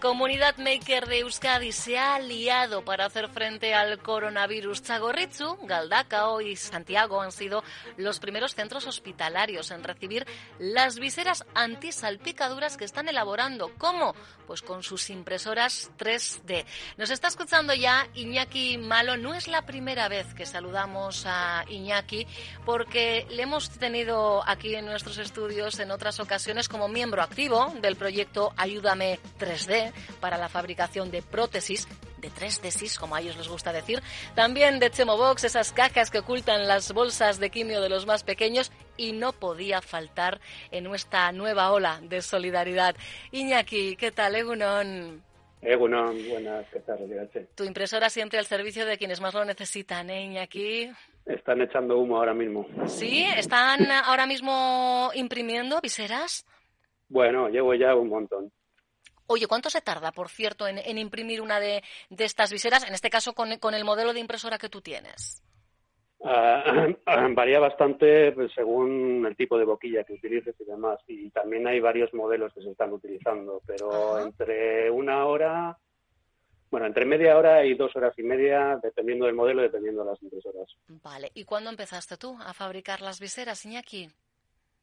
[0.00, 4.82] Comunidad maker de Euskadi se ha aliado para hacer frente al coronavirus.
[4.82, 7.62] Chagorritzu, Galdacao y Santiago han sido
[7.98, 10.26] los primeros centros hospitalarios en recibir
[10.58, 13.72] las viseras antisalpicaduras que están elaborando.
[13.76, 14.14] ¿Cómo?
[14.46, 16.64] Pues con sus impresoras 3D.
[16.96, 19.18] Nos está escuchando ya Iñaki Malo.
[19.18, 22.26] No es la primera vez que saludamos a Iñaki
[22.64, 27.96] porque le hemos tenido aquí en nuestros estudios en otras ocasiones como miembro activo del
[27.96, 29.89] proyecto Ayúdame 3D
[30.20, 31.88] para la fabricación de prótesis
[32.18, 34.00] de 3D, como a ellos les gusta decir,
[34.34, 38.72] también de Chemobox, esas cajas que ocultan las bolsas de quimio de los más pequeños
[38.96, 42.94] y no podía faltar en nuestra nueva ola de solidaridad.
[43.32, 45.22] Iñaki, ¿qué tal, Egunon?
[45.62, 46.98] Egunon, buenas, ¿qué tal,
[47.54, 50.90] Tu impresora siempre al servicio de quienes más lo necesitan, ¿eh, Iñaki?
[51.26, 52.66] Están echando humo ahora mismo.
[52.86, 53.24] ¿Sí?
[53.36, 56.46] ¿Están ahora mismo imprimiendo viseras?
[57.08, 58.50] Bueno, llevo ya un montón.
[59.32, 61.84] Oye, ¿cuánto se tarda, por cierto, en, imprimir una de,
[62.18, 65.40] estas viseras, en este caso con, el modelo de impresora que tú tienes?
[66.22, 70.98] Ah, varía bastante pues, según el tipo de boquilla que utilices y demás.
[71.06, 75.78] Y también hay varios modelos que se están utilizando, pero entre una hora,
[76.70, 80.22] bueno, entre media hora y dos horas y media, dependiendo del modelo, dependiendo de las
[80.22, 80.68] impresoras.
[80.88, 81.30] Vale.
[81.34, 84.10] ¿Y cuándo empezaste tú a fabricar las viseras, Iñaki?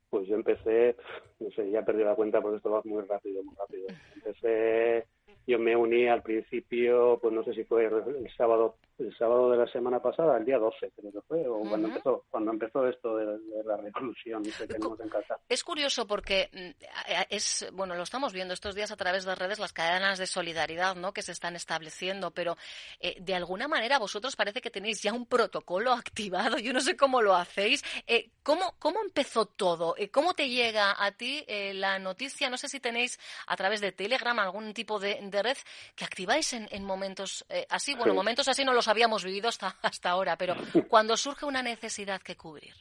[0.09, 0.95] Pues yo empecé,
[1.39, 3.87] no sé, ya perdí la cuenta porque esto va muy rápido, muy rápido.
[4.15, 5.05] Empecé,
[5.45, 9.57] yo me uní al principio, pues no sé si fue el sábado el sábado de
[9.57, 13.15] la semana pasada, el día 12, creo que fue, o cuando empezó cuando empezó esto
[13.17, 15.37] de, la reclusión que tenemos en casa.
[15.47, 16.83] Es curioso porque mm,
[17.29, 20.95] es, bueno, lo estamos viendo estos días a través de redes, las cadenas de solidaridad,
[20.95, 22.57] ¿no?, que se están estableciendo, pero
[22.99, 26.97] eh, de alguna manera vosotros parece que tenéis ya un protocolo activado, yo no sé
[26.97, 27.83] cómo lo hacéis.
[28.07, 29.95] Eh, ¿cómo, ¿Cómo empezó todo?
[29.97, 32.49] Eh, ¿Cómo te llega a ti la noticia?
[32.49, 35.57] No sé si tenéis a través de Telegram algún tipo de, red
[35.95, 37.93] que activáis en, en momentos así.
[37.93, 40.55] Bueno, momentos así no los habíamos vivido hasta, hasta ahora, pero
[40.89, 42.73] cuando surge una necesidad que cubrir.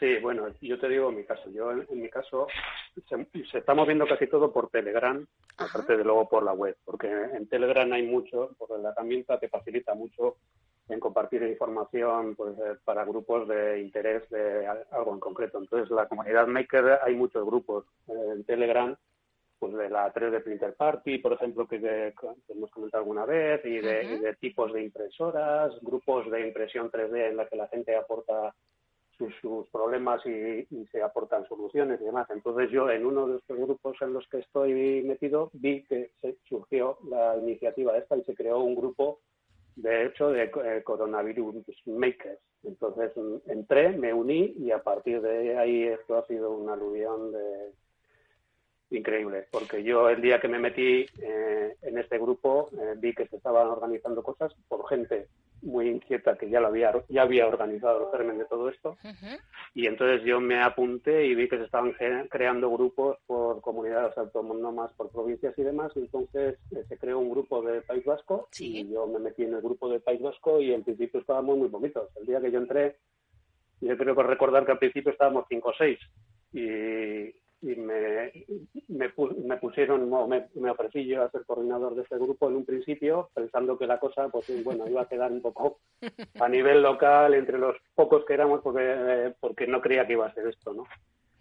[0.00, 1.50] Sí, bueno, yo te digo mi caso.
[1.50, 2.46] Yo, en, mi caso,
[3.06, 5.26] se, estamos viendo casi todo por Telegram,
[5.58, 9.50] aparte de luego por la web, porque en Telegram hay mucho, porque la herramienta te
[9.50, 10.36] facilita mucho
[10.88, 15.58] en compartir información pues, eh, para grupos de interés de algo en concreto.
[15.58, 18.96] Entonces, la comunidad Maker hay muchos grupos eh, en Telegram
[19.60, 22.14] pues de la 3D Printer Party, por ejemplo, que,
[22.48, 27.46] hemos comentado alguna vez, y de, tipos de impresoras, grupos de impresión 3D en la
[27.46, 28.54] que la gente aporta
[29.18, 32.26] sus, problemas y, se aportan soluciones y demás.
[32.30, 36.38] Entonces yo en uno de estos grupos en los que estoy metido vi que se
[36.48, 39.20] surgió la iniciativa esta y se creó un grupo
[39.76, 42.40] de hecho de eh, coronavirus makers.
[42.62, 43.12] Entonces
[43.46, 47.72] entré, me uní y a partir de ahí esto ha sido una aluvión de
[48.90, 53.26] increíble, porque yo el día que me metí eh, en este grupo eh, vi que
[53.28, 55.28] se estaban organizando cosas por gente
[55.62, 58.96] muy inquieta que ya lo había ya había organizado el germen de todo esto.
[59.74, 61.92] Y entonces yo me apunté y vi que se estaban
[62.28, 67.30] creando grupos por comunidades autónomas, por provincias y demás, y entonces eh, se creó un
[67.30, 70.72] grupo de País Vasco y yo me metí en el grupo de País Vasco y
[70.72, 72.08] en principio estábamos muy poquitos.
[72.16, 72.96] El día que yo entré,
[73.80, 75.98] yo creo que recordar que al principio estábamos cinco o seis
[76.52, 77.32] y,
[77.62, 78.32] y me,
[78.88, 79.12] me,
[79.44, 83.78] me pusieron, me, ofrecí yo a ser coordinador de este grupo en un principio, pensando
[83.78, 85.78] que la cosa, pues bueno, iba a quedar un poco
[86.40, 90.34] a nivel local entre los pocos que éramos, porque, porque no creía que iba a
[90.34, 90.84] ser esto, ¿no?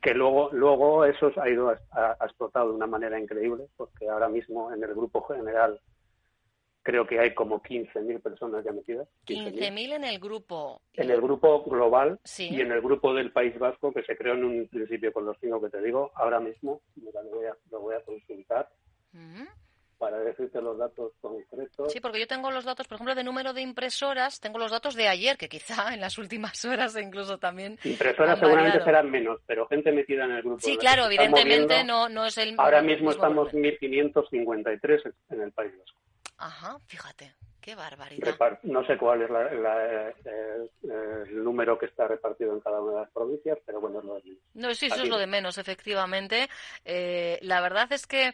[0.02, 4.74] Que luego, luego eso ha ido a, explotado de una manera increíble, porque ahora mismo
[4.74, 5.80] en el grupo general
[6.84, 9.08] creo que hay como 15.000 personas ya metidas.
[9.28, 10.82] 15.000 en el grupo.
[10.94, 14.44] En el grupo global y en el grupo del País Vasco, que se creó en
[14.44, 17.82] un principio con los cinco que te digo, ahora mismo, mira, lo voy a, lo
[17.82, 18.70] voy a consultar.
[19.98, 21.92] para decirte los datos concretos.
[21.92, 24.96] Sí, porque yo tengo los datos, por ejemplo, de número de impresoras, tengo los datos
[24.96, 27.78] de ayer, que quizá en las últimas horas incluso también.
[27.84, 30.62] Impresoras seguramente serán menos, pero gente metida en el grupo.
[30.62, 32.56] Sí, claro, evidentemente no, no es el.
[32.58, 35.99] Ahora mismo estamos 1.553 en el País Vasco.
[36.40, 37.34] Ajá, fíjate.
[37.62, 38.60] Qué barbaridad.
[38.64, 43.12] No sé cuál es eh, el número que está repartido en cada una de las
[43.12, 44.40] provincias, pero bueno, es lo de menos.
[44.54, 46.50] No, sí, eso es lo de menos, efectivamente.
[46.86, 48.34] Eh, la verdad es que eh,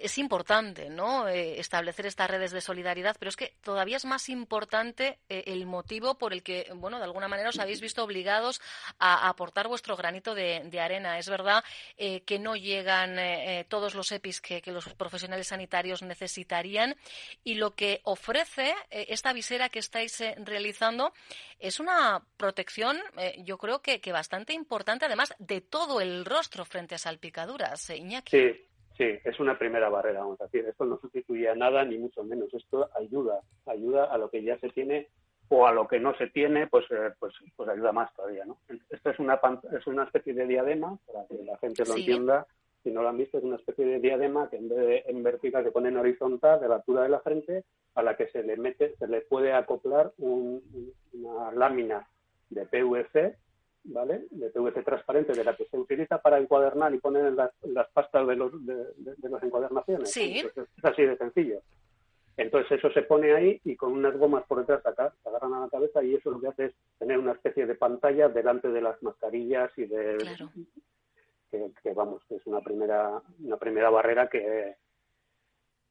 [0.00, 1.28] es importante ¿no?
[1.28, 5.66] Eh, establecer estas redes de solidaridad, pero es que todavía es más importante eh, el
[5.66, 8.60] motivo por el que, bueno, de alguna manera os habéis visto obligados
[8.98, 11.18] a, aportar vuestro granito de, arena.
[11.18, 11.64] Es verdad
[11.96, 13.18] que no llegan
[13.68, 16.94] todos los EPIs que, los profesionales sanitarios necesitarían
[17.42, 21.12] y lo que ofrece esta visera que estáis realizando
[21.58, 22.98] es una protección,
[23.38, 28.67] yo creo que, que, bastante importante, además de todo el rostro frente a salpicaduras, Iñaki.
[28.98, 30.66] Sí, es una primera barrera, vamos a decir.
[30.66, 32.52] Esto no sustituye a nada, ni mucho menos.
[32.52, 35.06] Esto ayuda, ayuda a lo que ya se tiene
[35.50, 38.58] o a lo que no se tiene, pues, eh, pues, pues ayuda más todavía, ¿no?
[38.90, 39.40] Esto es una,
[39.72, 42.46] es una especie de diadema, para que la gente lo entienda,
[42.82, 45.22] si no lo han visto, es una especie de diadema que en vez de en
[45.22, 47.64] vertical se pone en horizontal de la altura de la frente,
[47.94, 52.06] a la que se le mete, se le puede acoplar una lámina
[52.50, 53.36] de PVC
[53.88, 54.26] ¿vale?
[54.30, 58.26] De PVC transparente de la que se utiliza para encuadernar y poner en las, pastas
[58.26, 58.84] de, los, de,
[59.22, 60.10] las encuadernaciones.
[60.10, 60.38] Sí.
[60.38, 61.60] es así de sencillo.
[62.36, 65.60] Entonces eso se pone ahí y con unas gomas por detrás acá, se agarran a
[65.60, 68.80] la cabeza y eso lo que hace es tener una especie de pantalla delante de
[68.80, 70.18] las mascarillas y de...
[71.50, 74.76] Que, que, vamos, que es una primera, una primera barrera que,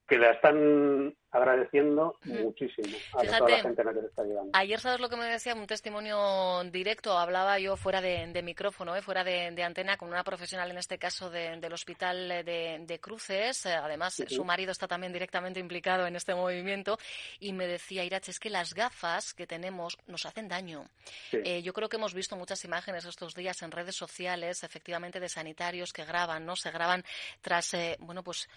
[0.08, 4.50] que la están agradeciendo muchísimo a toda la gente a la que se está llegando.
[4.54, 5.54] Ayer, ¿sabes lo que me decía?
[5.54, 7.18] Un testimonio directo.
[7.18, 9.02] Hablaba yo fuera de, micrófono, ¿eh?
[9.02, 13.66] fuera de, antena, con una profesional, en este caso del Hospital de, Cruces.
[13.66, 16.98] Además, su marido está también directamente implicado en este movimiento.
[17.40, 20.86] Y me decía, Irach, es que las gafas que tenemos nos hacen daño.
[21.34, 25.28] Eh, yo creo que hemos visto muchas imágenes estos días en redes sociales, efectivamente, de
[25.28, 26.56] sanitarios que graban, ¿no?
[26.56, 27.04] Se graban
[27.42, 28.48] tras, eh, bueno, pues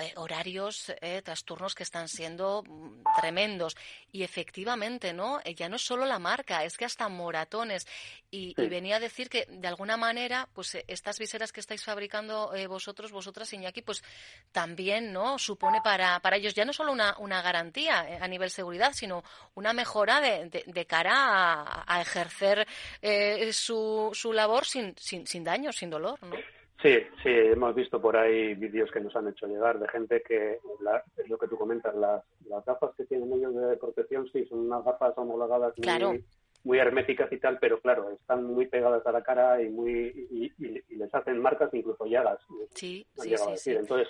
[0.00, 3.76] eh, horarios, eh, trastornos que están siendo mm, tremendos.
[4.12, 5.40] Y efectivamente, ¿no?
[5.44, 7.86] Eh, ya no es solo la marca, es que hasta moratones.
[8.30, 13.10] Y, venía a decir que, de alguna manera, pues estas viseras que estáis fabricando vosotros,
[13.10, 14.04] vosotras, Iñaki, pues
[14.52, 15.38] también, ¿no?
[15.38, 19.24] Supone para, para ellos ya no solo una, una garantía a nivel seguridad, sino
[19.54, 22.68] una mejora de, de, cara a, a ejercer
[23.52, 26.36] su, su labor sin, sin, sin daño, sin dolor, ¿no?
[26.82, 30.60] Sí, sí, hemos visto por ahí vídeos que nos han hecho llegar de gente que,
[31.16, 34.60] es lo que tú comentas, las, las gafas que tienen ellos de protección, sí, son
[34.60, 35.74] unas gafas homologadas
[36.62, 40.96] muy, herméticas y tal, pero claro, están muy pegadas a la cara y muy y,
[40.96, 42.38] les hacen marcas, incluso llagas.
[42.74, 44.08] Sí, sí, sí, Entonces,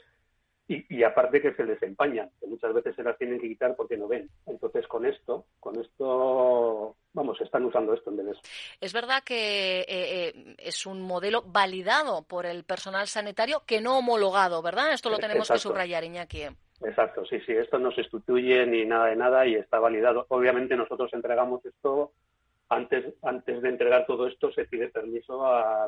[0.71, 3.97] y, aparte que se les empañan, que muchas veces se las tienen que quitar porque
[3.97, 4.31] no ven.
[4.47, 8.39] Entonces, con esto, con esto, vamos, están usando esto en vez
[8.81, 13.99] Es verdad que eh, eh, es un modelo validado por el personal sanitario que no
[13.99, 14.93] homologado, ¿verdad?
[14.93, 16.45] Esto lo tenemos que subrayar, Iñaki.
[16.83, 20.25] Exacto, sí, sí, esto no se sustituye ni nada de nada y está validado.
[20.29, 22.13] Obviamente nosotros entregamos esto
[22.71, 25.87] antes, antes de entregar todo esto se pide permiso a,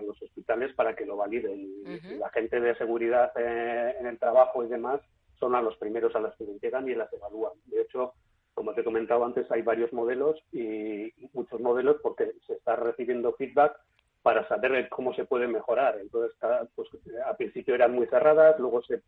[0.00, 1.82] los hospitales para que lo validen.
[2.18, 5.00] La gente de seguridad eh, en el trabajo y demás
[5.38, 7.52] son a los primeros a los que entregan y las evalúan.
[7.66, 8.14] De hecho,
[8.54, 13.34] como te he comentado antes, hay varios modelos y muchos modelos porque se está recibiendo
[13.34, 13.78] feedback
[14.22, 15.98] para saber cómo se puede mejorar.
[16.00, 16.36] Entonces,
[16.74, 16.88] pues,
[17.24, 19.02] al principio eran muy cerradas, luego se,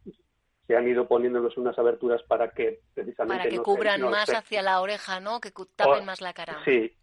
[0.69, 4.83] se han ido poniéndolos unas aberturas para que precisamente para que cubran más hacia la
[4.83, 5.40] oreja, ¿no?
[5.40, 6.59] Que tapen más la cara.
[6.62, 6.95] Sí,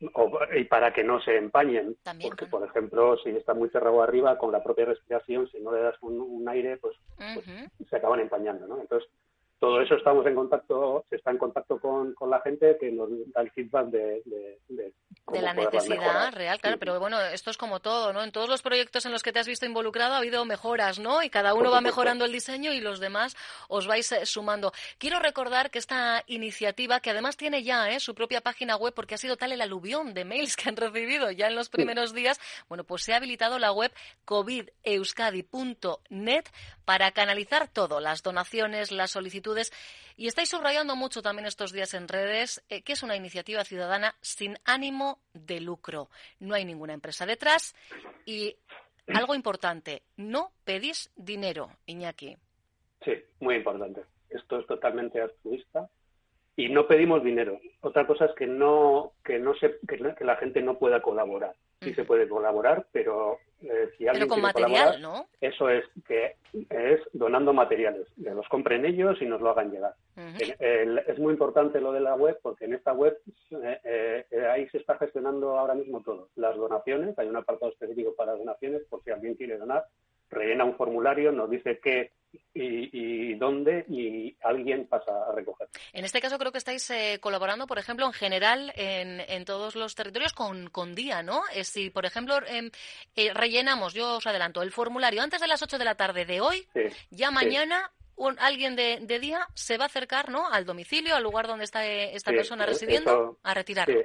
[0.56, 1.98] y para que no se empañen.
[2.04, 5.72] También, porque, por ejemplo, si está muy cerrado arriba, con la propia respiración, si no
[5.72, 7.46] le das un, aire, pues, pues,
[7.90, 8.80] se acaban empañando, ¿no?
[8.80, 9.10] Entonces,
[9.60, 13.10] todo eso estamos en contacto, se está en contacto con, con la gente que nos
[13.34, 14.94] da el feedback de, de, de,
[15.42, 18.22] la necesidad real, claro, pero bueno, esto es como todo, ¿no?
[18.24, 21.24] En todos los proyectos en los que te has visto involucrado ha habido mejoras, ¿no?
[21.24, 23.38] Y cada uno va mejorando el diseño y los demás
[23.70, 24.74] os vais eh, sumando.
[24.98, 28.02] Quiero recordar que esta iniciativa, que además tiene ya ¿eh?
[28.02, 31.32] su propia página web, porque ha sido tal el aluvión de mails que han recibido
[31.32, 33.92] ya en los primeros días, bueno, pues se ha habilitado la web
[34.26, 36.46] covideuskadi.net
[36.84, 39.45] para canalizar todo, las donaciones, las solicitudes.
[40.18, 44.16] Y estáis subrayando mucho también estos días en redes eh, que es una iniciativa ciudadana
[44.22, 46.10] sin ánimo de lucro.
[46.40, 47.76] No hay ninguna empresa detrás
[48.26, 48.56] y
[49.08, 52.38] algo importante, no pedís dinero, Iñaki.
[53.04, 54.04] Sí, muy importante.
[54.30, 55.90] Esto es totalmente altruista
[56.58, 57.60] y no pedimos dinero.
[57.82, 61.54] Otra cosa es que no que no se que, la gente no pueda colaborar.
[61.82, 66.36] Sí se puede colaborar, pero eh, si alguien Pero con quiere material, eso es que
[66.70, 69.94] es donando materiales, que los compren ellos y nos lo hagan llegar.
[70.16, 70.54] Ujú.
[70.60, 73.20] El- el- es muy importante lo de la web porque en esta web
[73.52, 76.30] eh, eh, ahí se está gestionando ahora mismo todo.
[76.38, 79.86] Las donaciones, hay un apartado específico para donaciones por si alguien quiere donar,
[80.32, 82.12] rellena un formulario, nos dice qué
[82.54, 85.68] y, y dónde y alguien pasa a recoger.
[85.94, 89.76] En este caso creo que estáis eh, colaborando, por ejemplo, en general en, en todos
[89.76, 91.42] los territorios con, con día, ¿no?
[91.54, 92.70] Eh, si, por ejemplo, em,
[93.16, 96.42] eh, rellenamos, yo os adelanto, el formulario antes de las 8 de la tarde de
[96.42, 97.34] hoy, Sí, ya sí.
[97.34, 100.48] mañana un- alguien de, de día se va a acercar, ¿no?
[100.50, 104.00] Al domicilio, al lugar donde está eh, esta Sí, persona eh, residiendo, eso- a retirarlo.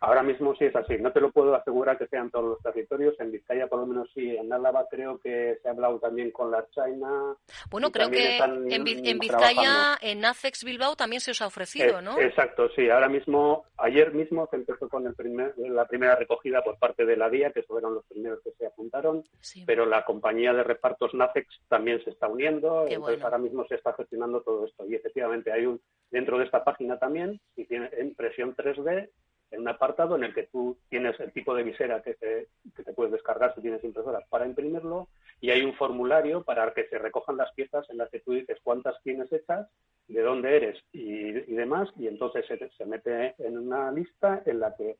[0.00, 0.96] Ahora mismo sí es así.
[0.98, 3.14] No te lo puedo asegurar que sean todos los territorios.
[3.20, 4.36] En Vizcaya, por lo menos sí.
[4.36, 7.34] En Álava creo que se ha hablado también con la China.
[7.70, 9.20] Bueno, creo que en, en trabajando.
[9.20, 12.18] Vizcaya, en ACEX Bilbao también se os ha ofrecido, Eh, ¿no?
[12.20, 12.90] Exacto, sí.
[12.90, 17.16] Ahora mismo, ayer mismo se empezó con el primer, la primera recogida por parte de
[17.16, 19.64] la DIA, que fueron los primeros que se apuntaron, Sí.
[19.66, 23.24] pero la compañía de repartos NACEX también se está uniendo, Qué entonces bueno.
[23.26, 24.84] ahora mismo se está gestionando todo esto.
[24.86, 29.08] Y efectivamente hay un, dentro de esta página también, y tiene impresión 3D,
[29.50, 32.82] en un apartado en el que tú tienes el tipo de visera que te, que
[32.82, 35.08] te puedes descargar si tienes impresoras para imprimirlo,
[35.40, 38.58] y hay un formulario para que se recojan las piezas en las que tú dices
[38.62, 39.68] cuántas tienes hechas,
[40.08, 44.60] de dónde eres y, y demás, y entonces se, se mete en una lista en
[44.60, 44.96] la que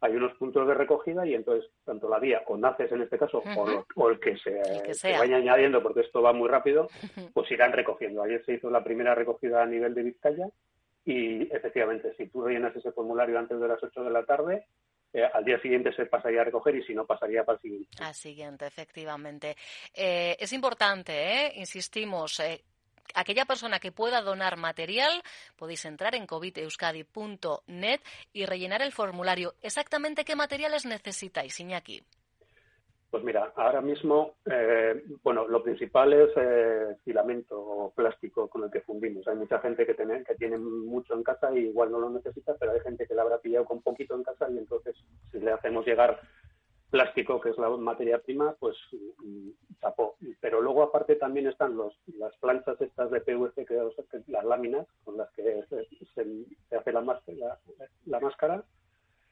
[0.00, 3.42] hay unos puntos de recogida y entonces tanto la vía o naces en este caso
[3.56, 6.48] o, lo- o el que se, El que se vaya añadiendo porque esto va muy
[6.48, 6.86] rápido,
[7.34, 8.22] pues irán recogiendo.
[8.22, 10.48] Ayer se hizo la primera recogida a nivel de Vizcaya
[11.04, 14.66] y efectivamente si tú rellenas ese formulario antes de las 8 de la tarde,
[15.12, 17.88] eh, al día siguiente se pasaría a recoger y si no pasaría para el siguiente.
[18.00, 19.56] Al siguiente, efectivamente.
[19.94, 21.12] Eh, es importante,
[21.46, 21.52] ¿eh?
[21.56, 22.62] insistimos, eh,
[23.14, 25.22] aquella persona que pueda donar material,
[25.56, 28.00] podéis entrar en covideuskadi.net
[28.32, 29.54] y rellenar el formulario.
[29.62, 32.02] Exactamente qué materiales necesitáis, Iñaki.
[33.10, 38.70] Pues mira, ahora mismo, eh, bueno, lo principal es eh, filamento o plástico con el
[38.70, 39.26] que fundimos.
[39.28, 42.54] Hay mucha gente que tiene, que tiene mucho en casa y igual no lo necesita,
[42.60, 44.94] pero hay gente que la habrá pillado con poquito en casa y entonces
[45.32, 46.20] si le hacemos llegar
[46.90, 48.76] plástico, que es la materia prima, pues
[49.24, 49.48] mm,
[49.80, 50.16] chapó.
[50.40, 53.74] Pero luego aparte también están los, las planchas estas de PVC, que,
[54.10, 57.58] que- las láminas con las que se, se- hace la, la-
[58.04, 58.62] la máscara.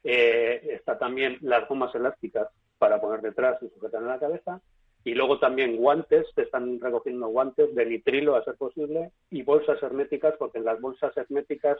[0.03, 4.61] Eh, está también las gomas elásticas para poner detrás y sujetar en la cabeza.
[5.03, 9.81] Y luego también guantes, se están recogiendo guantes de nitrilo a ser posible y bolsas
[9.81, 11.77] herméticas, porque en las bolsas herméticas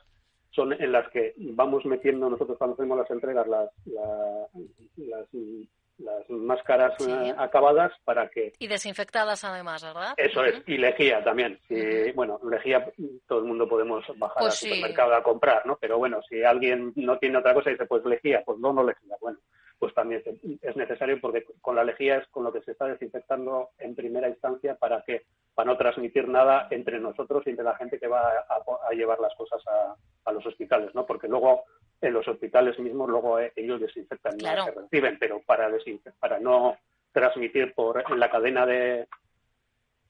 [0.51, 4.47] son en las que vamos metiendo nosotros cuando hacemos las entregas las, la-
[4.97, 5.27] las,
[5.99, 7.11] las máscaras Sí.
[7.11, 10.13] eh, acabadas para que Y desinfectadas además, ¿verdad?
[10.15, 11.59] eso es, y lejía también.
[11.67, 12.91] Si, bueno, lejía
[13.27, 14.69] todo el mundo podemos bajar Pues al sí.
[14.69, 15.77] supermercado a comprar, ¿no?
[15.81, 18.83] Pero bueno, si alguien no tiene otra cosa y dice, pues lejía, pues no, no
[18.83, 19.15] lejía.
[19.19, 19.39] Bueno,
[19.97, 20.21] también
[20.61, 24.29] es necesario porque con la lejía es con lo que se está desinfectando en primera
[24.29, 25.23] instancia para que
[25.55, 29.19] para no transmitir nada entre nosotros y entre la gente que va a, a llevar
[29.19, 31.07] las cosas a, a los hospitales, ¿no?
[31.07, 31.63] Porque luego
[31.99, 34.65] en los hospitales mismos luego eh, ellos desinfectan Claro.
[34.65, 35.67] que reciben, pero para
[36.19, 36.77] para no
[37.11, 39.07] transmitir por en la cadena de,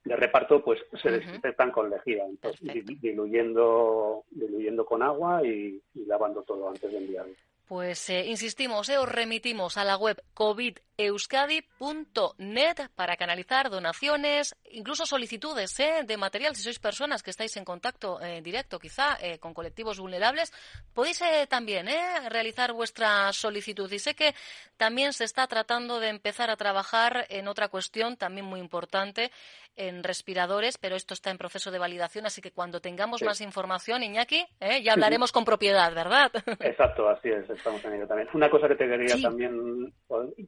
[0.03, 6.43] de reparto, pues se desinfectan con lejía, entonces diluyendo, diluyendo con agua y, y lavando
[6.43, 7.33] todo antes de enviarlo.
[7.67, 15.77] Pues eh, insistimos, eh, os remitimos a la web covideuskadi.net para canalizar donaciones, incluso solicitudes
[15.81, 16.55] eh, de material.
[16.55, 20.53] Si sois personas que estáis en contacto eh, directo, quizá eh, con colectivos vulnerables,
[20.93, 21.87] podéis eh, también
[22.29, 23.91] realizar vuestra solicitud.
[23.91, 24.33] Y sé que
[24.77, 29.29] también se está tratando de empezar a trabajar en otra cuestión también muy importante,
[29.77, 33.25] en respiradores, pero esto está en proceso de validación, así que cuando tengamos Sí.
[33.25, 36.31] más información, Iñaki, eh, ya hablaremos con propiedad, ¿verdad?
[36.59, 38.27] Exacto, así es, estamos en ello también.
[38.33, 39.21] Una cosa que te quería Sí.
[39.21, 39.93] también,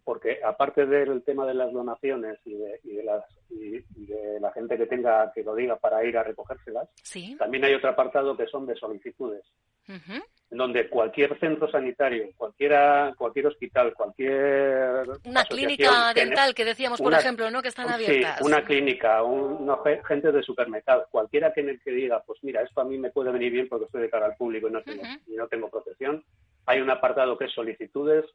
[0.03, 4.39] porque aparte del tema de las donaciones y de, y de las, y, y de
[4.39, 7.35] la gente que tenga que lo diga para ir a recogérselas, sí.
[7.37, 9.43] también hay otro apartado que son de solicitudes.
[9.87, 10.01] En
[10.51, 17.19] donde cualquier centro sanitario, cualquiera, cualquier hospital, cualquier Una clínica dental que decíamos, por una-
[17.19, 17.61] ejemplo, ¿no?
[17.61, 18.39] Que están abiertas.
[18.39, 19.69] Sí, una clínica, un,
[20.07, 23.11] gente de supermercado, cualquiera que, en el que diga, pues mira, esto a mí me
[23.11, 25.69] puede venir bien porque estoy de cara al público y no tengo, y no tengo
[25.69, 26.23] protección.
[26.65, 28.25] Hay un apartado que es solicitudes,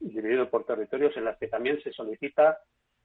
[0.00, 2.58] dividido por territorios, en las que también se solicita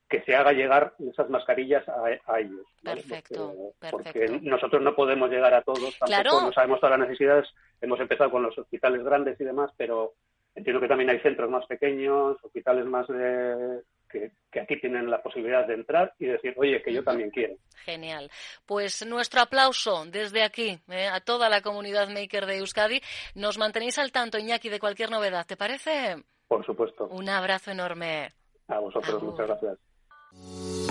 [0.10, 2.66] que se haga llegar esas mascarillas a, a ellos.
[2.82, 3.02] ¿vale?
[3.02, 4.34] Perfecto, porque, perfecto.
[4.34, 6.42] porque nosotros no podemos llegar a todos, tampoco Claro.
[6.42, 7.48] no sabemos todas las necesidades.
[7.80, 10.14] Hemos empezado con los hospitales grandes y demás, pero
[10.56, 15.22] entiendo que también hay centros más pequeños, hospitales más de, que, que aquí tienen la
[15.22, 17.54] posibilidad de entrar y decir, oye, que yo también quiero.
[17.86, 18.30] Genial.
[18.66, 23.00] Pues nuestro aplauso desde aquí eh, a toda la comunidad maker de Euskadi.
[23.36, 26.16] Nos mantenéis al tanto, Iñaki, de cualquier novedad, ¿te parece?
[26.48, 27.06] Por supuesto.
[27.08, 28.30] Un abrazo enorme.
[28.68, 29.78] A vosotros, muchas gracias.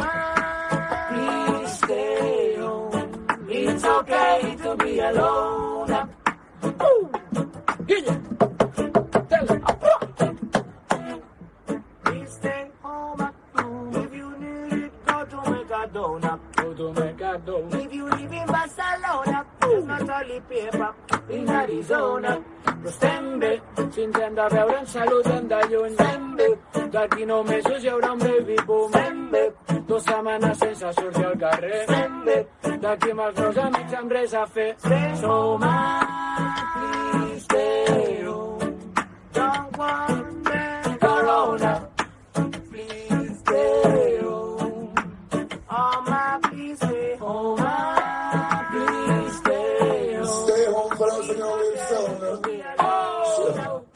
[1.10, 3.46] Please stay home.
[3.48, 5.59] It's okay to be alone.
[21.80, 23.60] Arizona, però estem bé.
[23.90, 25.94] Si ens hem de veure, ens saludem de lluny.
[25.94, 26.48] Estem bé.
[26.92, 28.90] D'aquí nou mesos hi haurà un baby boom.
[28.92, 29.44] Estem bé.
[29.88, 31.80] Dos setmanes sense sortir al carrer.
[31.80, 32.36] Estem bé.
[32.84, 34.68] D'aquí amb els meus amics amb res a fer.
[35.22, 38.72] Som aquí, stay home.
[39.32, 41.74] Don't want the corona.
[42.70, 44.09] Please stay
[51.76, 52.40] Arizona.
[53.36, 53.89] So.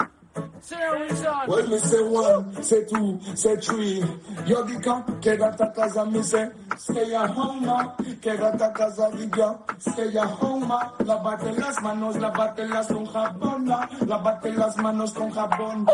[1.47, 4.01] Well, me say one, say two, say three.
[4.47, 7.95] Yo dica, quédate a casa, me say, stay at home, ma.
[8.23, 10.91] Quédate a casa, diga, stay at home, ma.
[11.05, 13.89] Lávate las manos, lávatelas con jabón, ma.
[14.07, 15.87] Lávate las manos con jabón.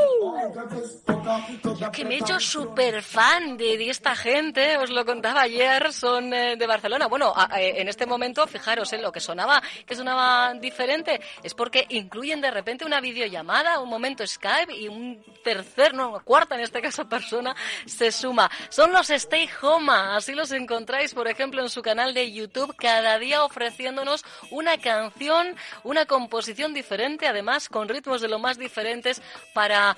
[1.79, 6.33] Yo que me he hecho súper fan de, esta gente, os lo contaba ayer, son
[6.33, 7.09] eh, de Barcelona.
[7.09, 11.87] Bueno, eh, en este momento, fijaros en lo que sonaba, que sonaba diferente, es porque
[11.89, 16.83] incluyen de repente una videollamada, un momento Skype y un tercer, no, cuarta en este
[16.83, 17.55] caso persona
[17.87, 18.51] se suma.
[18.69, 23.19] Son los Stay Home, así los encontráis, por ejemplo, en su canal de YouTube, cada
[23.19, 29.23] día ofreciéndonos una canción, una composición diferente, además con ritmos de lo más diferentes
[29.55, 29.97] para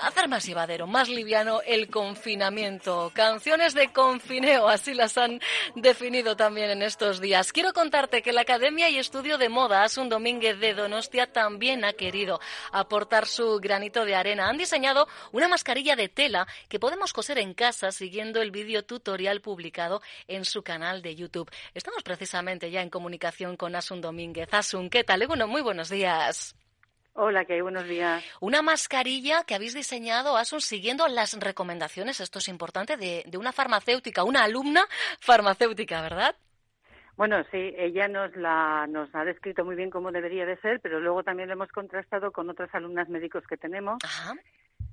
[0.00, 3.10] hacer más llevadero, más liviano el confinamiento.
[3.14, 5.40] Canciones de confineo, así las han
[5.76, 7.52] definido también en estos días.
[7.52, 11.92] Quiero contarte que la Academia y Estudio de Moda Asun Domínguez de Donostia también ha
[11.92, 12.40] querido
[12.72, 14.48] aportar su granito de arena.
[14.48, 19.40] Han diseñado una mascarilla de tela que podemos coser en casa siguiendo el vídeo tutorial
[19.40, 21.50] publicado en su canal de YouTube.
[21.74, 24.48] Estamos precisamente ya en comunicación con Asun Domínguez.
[24.52, 25.26] Asun, ¿qué tal?
[25.26, 26.54] Bueno, muy buenos días.
[27.14, 28.24] Hola, que hay buenos días.
[28.40, 33.52] Una mascarilla que habéis diseñado, Asun, siguiendo las recomendaciones, esto es importante, de, de una
[33.52, 34.86] farmacéutica, una alumna
[35.20, 36.36] farmacéutica, ¿verdad?
[37.16, 41.00] Bueno, sí, ella nos la nos ha descrito muy bien cómo debería de ser, pero
[41.00, 43.98] luego también lo hemos contrastado con otras alumnas médicos que tenemos.
[44.02, 44.34] Ajá.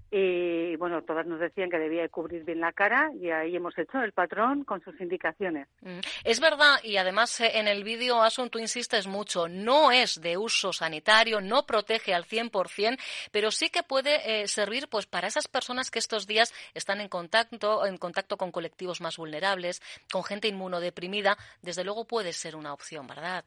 [0.09, 4.01] Y bueno, todas nos decían que debía cubrir bien la cara y ahí hemos hecho
[4.01, 5.67] el patrón con sus indicaciones.
[5.81, 5.99] Mm.
[6.23, 10.37] Es verdad, y además eh, en el vídeo, Asun, tú insistes mucho, no es de
[10.37, 12.97] uso sanitario, no protege al 100%,
[13.31, 17.09] pero sí que puede eh, servir pues para esas personas que estos días están en
[17.09, 21.35] contacto, en contacto con colectivos más vulnerables, con gente inmunodeprimida.
[21.61, 23.43] Desde luego puede ser una opción, ¿verdad?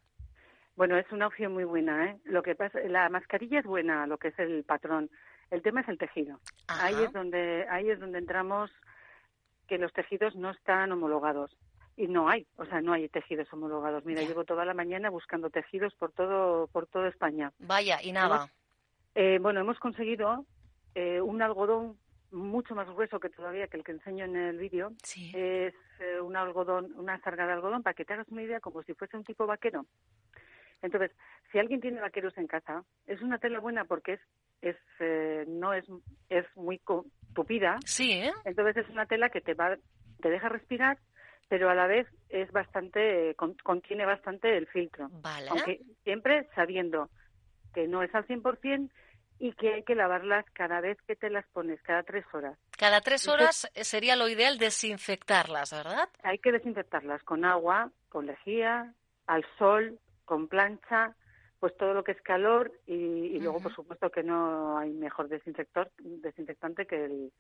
[0.77, 2.07] Bueno, es una opción muy buena.
[2.07, 2.17] ¿eh?
[2.25, 5.11] Lo que pasa, la mascarilla es buena, lo que es el patrón.
[5.51, 6.39] El tema es el tejido.
[6.69, 6.87] Ajá.
[6.87, 8.71] Ahí es donde ahí es donde entramos
[9.67, 11.57] que los tejidos no están homologados
[11.97, 14.05] y no hay, o sea, no hay tejidos homologados.
[14.05, 14.29] Mira, Ya.
[14.29, 17.53] llevo toda la mañana buscando tejidos por todo por toda España.
[17.59, 18.49] Vaya, y nada.
[19.15, 20.47] Eh, bueno, hemos conseguido
[20.95, 21.97] eh, un algodón
[22.33, 24.93] mucho más grueso que todavía que el que enseño en el vídeo.
[25.03, 25.33] Sí.
[25.35, 28.83] Es eh, un algodón, una sarga de algodón, para que te hagas una idea, como
[28.85, 29.85] si fuese un tipo vaquero.
[30.81, 31.11] Entonces,
[31.51, 34.21] si alguien tiene vaqueros en casa, es una tela buena porque es,
[34.63, 35.85] es eh, no es,
[36.29, 36.81] es muy
[37.35, 38.33] tupida, Sí, ¿eh?
[38.45, 39.77] entonces es una tela que te va,
[40.21, 40.99] te deja respirar,
[41.49, 45.09] pero a la vez es bastante, con- contiene bastante el filtro.
[45.11, 45.49] Vale.
[45.51, 47.09] Aunque siempre sabiendo
[47.75, 48.91] que no es al 100%
[49.39, 52.59] y que hay que lavarlas cada vez que te las pones, cada tres horas.
[52.77, 56.09] Cada tres horas sería lo ideal desinfectarlas, ¿verdad?
[56.23, 58.93] Hay que desinfectarlas con agua, con lejía,
[59.27, 61.15] al sol, con plancha,
[61.61, 65.29] pues todo lo que es calor y, y luego, por supuesto, que no hay mejor
[65.29, 67.33] desinfector, desinfectante que el,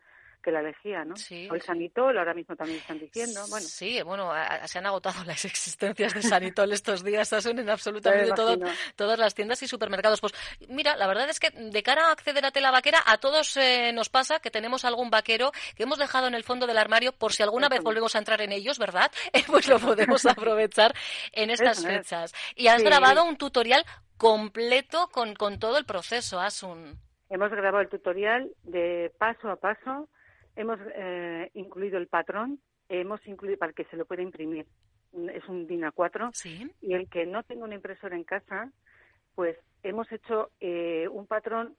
[0.42, 1.16] que la lejía, ¿no?
[1.16, 3.42] Sí, o el sanitol, ahora mismo también están diciendo.
[3.50, 7.58] Bueno, Sí, bueno, a- a- se han agotado las existencias de Sanitol estos días, Asun,
[7.58, 8.56] en absolutamente todo-
[8.96, 10.20] todas las tiendas y supermercados.
[10.22, 10.32] Pues
[10.68, 13.92] mira, la verdad es que de cara a acceder a tela vaquera, a todos eh,
[13.92, 17.32] nos pasa que tenemos algún vaquero que hemos dejado en el fondo del armario por
[17.34, 19.10] si alguna vez volvemos a entrar en ellos, ¿verdad?
[19.34, 20.94] Eh, pues lo podemos aprovechar
[21.32, 22.32] en estas fechas.
[22.56, 22.84] Y has Sí.
[22.86, 23.84] grabado un tutorial
[24.20, 26.98] completo con, con todo el proceso, Asun.
[27.30, 30.08] hemos grabado el tutorial de paso a paso,
[30.56, 34.66] hemos eh, incluido el patrón, hemos incluido para que se lo pueda imprimir.
[35.32, 36.70] Es un DIN A4 Sí.
[36.82, 38.70] y el que no tenga una impresora en casa,
[39.34, 41.74] pues hemos hecho eh, un patrón,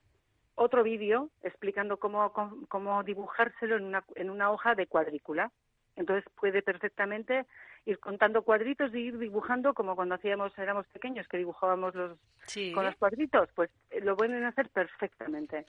[0.55, 5.51] otro vídeo explicando cómo, cómo, cómo dibujárselo en una, en una hoja de cuadrícula.
[6.01, 7.45] Entonces puede perfectamente
[7.85, 12.73] ir contando cuadritos y ir dibujando como cuando hacíamos, éramos pequeños, que dibujábamos los, Sí.
[12.73, 15.59] con los cuadritos, pues eh, lo pueden hacer perfectamente.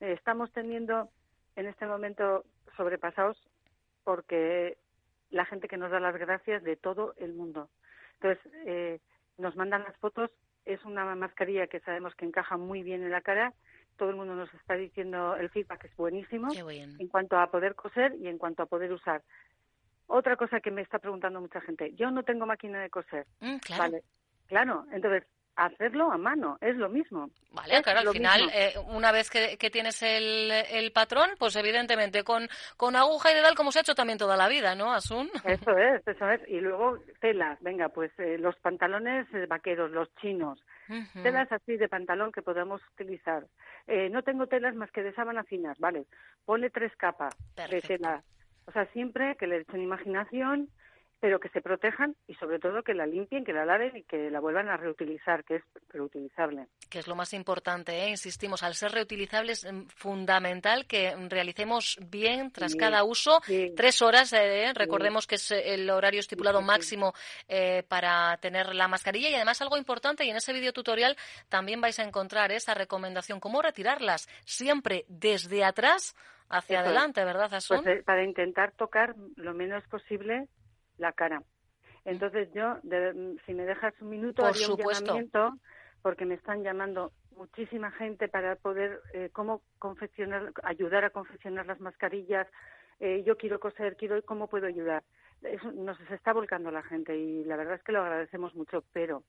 [0.00, 1.10] Eh, estamos teniendo
[1.56, 2.44] en este momento
[2.76, 3.36] sobrepasados
[4.04, 4.78] porque
[5.30, 7.68] la gente que nos da las gracias de todo el mundo.
[8.14, 9.00] Entonces, eh,
[9.38, 10.30] nos mandan las fotos,
[10.66, 13.52] es una mascarilla que sabemos que encaja muy bien en la cara,
[13.96, 16.96] todo el mundo nos está diciendo el feedback es buenísimo Qué bien.
[16.98, 19.22] en cuanto a poder coser y en cuanto a poder usar.
[20.12, 23.26] Otra cosa que me está preguntando mucha gente, yo no tengo máquina de coser.
[23.38, 23.82] Mm, claro.
[23.82, 24.02] Vale,
[24.48, 27.30] claro, entonces hacerlo a mano es lo mismo.
[27.52, 31.54] Vale, Es claro, al final, eh, una vez que, que tienes el, el patrón, pues
[31.54, 34.92] evidentemente con, con aguja y dedal, como se ha hecho también toda la vida, ¿no,
[34.92, 35.30] Asun?
[35.44, 36.40] Eso es, eso es.
[36.48, 40.60] Y luego telas, venga, pues eh, los pantalones eh, vaqueros, los chinos,
[41.22, 43.46] telas así de pantalón que podamos utilizar.
[43.86, 46.06] Eh, no tengo telas más que de sábana finas, vale.
[46.44, 47.88] Ponle tres capas Perfecto.
[47.88, 48.22] de tela.
[48.70, 50.68] O sea, siempre que le echen imaginación,
[51.18, 54.30] pero que se protejan y sobre todo que la limpien, que la laven y que
[54.30, 56.68] la vuelvan a reutilizar, que es reutilizable.
[56.88, 58.10] Que es lo más importante, ¿eh?
[58.10, 63.40] insistimos, al ser reutilizables, es fundamental que realicemos bien tras Sí, cada uso.
[63.44, 63.72] sí.
[63.76, 66.66] Tres horas, eh, recordemos que es el horario estipulado sí, sí.
[66.68, 67.12] máximo
[67.48, 71.16] eh, para tener la mascarilla y además algo importante y en ese video tutorial
[71.48, 76.14] también vais a encontrar esa recomendación, cómo retirarlas siempre desde atrás
[76.50, 76.86] hacia Eso es.
[76.86, 77.82] adelante, ¿verdad, Asun?
[77.82, 80.48] Pues eh, para intentar tocar lo menos posible
[80.98, 81.42] la cara.
[82.04, 85.54] Entonces yo, de- si me dejas un minuto, Por haría un llamamiento
[86.02, 91.80] porque me están llamando muchísima gente para poder eh, cómo confeccionar, ayudar a confeccionar las
[91.80, 92.46] mascarillas.
[93.00, 95.02] Eh, yo quiero coser, quiero, ¿cómo puedo ayudar?
[95.42, 99.24] Eso nos está volcando la gente y la verdad es que lo agradecemos mucho, pero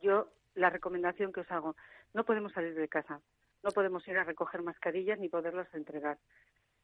[0.00, 1.76] yo la recomendación que os hago,
[2.12, 3.20] no podemos salir de casa,
[3.62, 6.18] no podemos ir a recoger mascarillas ni poderlas entregar.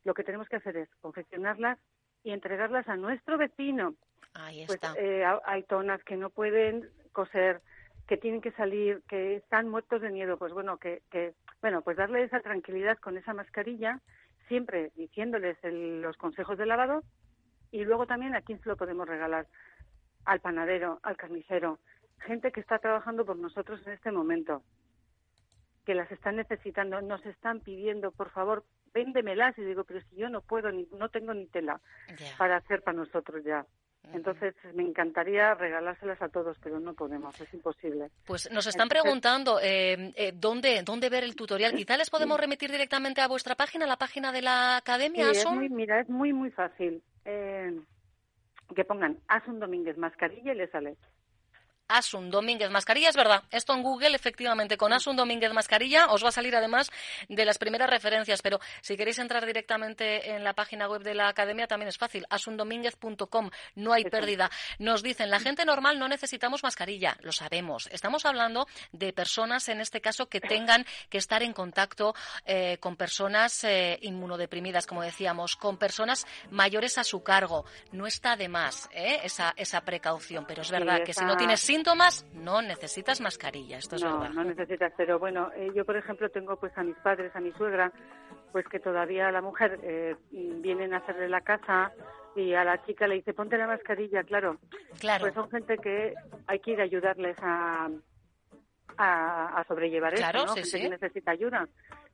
[0.06, 1.80] Lo que tenemos que hacer es confeccionarlas
[2.22, 3.96] y entregarlas a nuestro vecino.
[4.34, 4.94] Ahí Pues está.
[4.96, 7.60] eh, ha- hay tonas que no pueden coser,
[8.06, 10.38] que tienen que salir, que están muertos de miedo.
[10.38, 14.00] Pues bueno, que, que bueno, pues darle esa tranquilidad con esa mascarilla,
[14.46, 17.02] siempre diciéndoles el- los consejos de lavado
[17.72, 19.48] y luego también a quién se lo podemos regalar,
[20.24, 21.80] al panadero, al carnicero,
[22.20, 24.62] gente que está trabajando por nosotros en este momento,
[25.84, 28.64] que las están necesitando, nos están pidiendo, por favor,
[28.96, 31.80] véndemelas y digo, pero si yo no puedo, ni, no tengo ni tela
[32.38, 33.64] para hacer para nosotros ya.
[34.14, 38.08] Entonces, me encantaría regalárselas a todos, pero no podemos, es imposible.
[38.24, 41.74] Pues nos están Entonces- preguntando eh, eh, dónde, dónde ver el tutorial.
[41.74, 45.30] Quizá les podemos remitir directamente a vuestra página, la página de la Sí, academia.
[45.32, 45.56] es Asun.
[45.56, 47.02] muy, mira, es muy, muy fácil.
[47.24, 47.76] Eh,
[48.76, 50.96] que pongan Asun Domínguez mascarilla y le sale.
[51.88, 53.42] Asun Domínguez Mascarilla, es verdad.
[53.50, 56.90] Esto en Google, efectivamente, con Asun Domínguez Mascarilla os va a salir además
[57.28, 58.42] de las primeras referencias.
[58.42, 62.26] Pero si queréis entrar directamente en la página web de la academia, también es fácil.
[62.30, 63.50] asundomínguez.com.
[63.76, 64.50] No hay pérdida.
[64.78, 67.16] Nos dicen, la gente normal no necesitamos mascarilla.
[67.20, 67.88] Lo sabemos.
[67.92, 72.96] Estamos hablando de personas, en este caso, que tengan que estar en contacto eh, con
[72.96, 77.64] personas eh, inmunodeprimidas, como decíamos, con personas mayores a su cargo.
[77.92, 79.20] No está de más ¿eh?
[79.22, 80.44] esa, esa precaución.
[80.46, 83.78] Pero es Sí, verdad que si no tienes síntomas, no necesitas mascarilla.
[83.78, 84.34] Esto es no, verdad.
[84.34, 87.52] no necesitas, pero bueno, eh, yo por ejemplo tengo pues a mis padres, a mi
[87.52, 87.92] suegra,
[88.52, 91.92] pues que todavía la mujer eh, vienen a hacerle la casa
[92.34, 94.58] y a la chica le dice ponte la mascarilla, claro.
[95.00, 95.22] Claro.
[95.22, 96.14] Pues son gente que
[96.46, 97.88] hay que ir a ayudarles a,
[98.96, 100.52] a, a sobrellevar Claro, eso, ¿no?
[100.54, 100.82] sí, gente sí.
[100.82, 101.68] que necesita ayuda.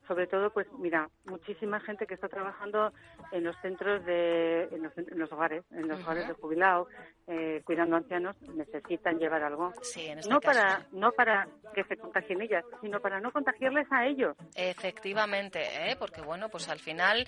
[0.07, 2.91] Sobre todo, pues mira, muchísima gente que está trabajando
[3.31, 6.87] en los centros de, en los, en los hogares, en los hogares de jubilados,
[7.27, 9.71] eh, cuidando ancianos, necesitan llevar algo.
[9.81, 10.59] Sí, en este No caso.
[10.59, 14.35] para, no para que se contagien ellas, sino para no contagiarles a ellos.
[14.55, 15.95] Efectivamente, ¿eh?
[15.97, 17.25] porque bueno, pues al final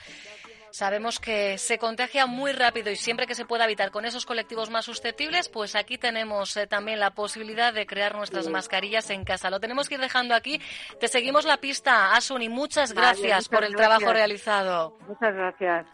[0.75, 4.69] sabemos que se contagia muy rápido y siempre que se pueda evitar con esos colectivos
[4.69, 9.49] más susceptibles, pues aquí tenemos eh, también la posibilidad de crear nuestras mascarillas en casa.
[9.49, 10.59] Lo tenemos que ir dejando aquí.
[10.99, 14.97] Te seguimos la pista, Asun, y muchas Vale, gracias muchas por el trabajo realizado.
[15.07, 15.85] Muchas gracias.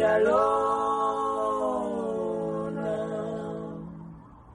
[0.00, 0.97] Alone.